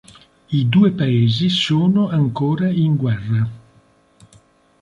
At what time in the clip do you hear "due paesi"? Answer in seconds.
0.67-1.47